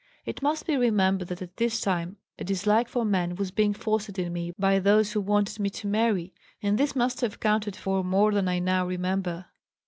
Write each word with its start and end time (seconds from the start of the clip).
It 0.25 0.41
must 0.41 0.65
be 0.65 0.75
remembered 0.77 1.27
that 1.27 1.43
at 1.43 1.57
this 1.57 1.79
time 1.79 2.17
a 2.39 2.43
dislike 2.43 2.87
for 2.89 3.05
men 3.05 3.35
was 3.35 3.51
being 3.51 3.71
fostered 3.75 4.17
in 4.17 4.33
me 4.33 4.51
by 4.57 4.79
those 4.79 5.11
who 5.11 5.21
wanted 5.21 5.59
me 5.59 5.69
to 5.69 5.85
marry, 5.85 6.33
and 6.59 6.79
this 6.79 6.95
must 6.95 7.21
have 7.21 7.39
counted 7.39 7.75
for 7.75 8.03
more 8.03 8.31
than 8.31 8.47
I 8.47 8.57
now 8.57 8.87
remember. 8.87 9.45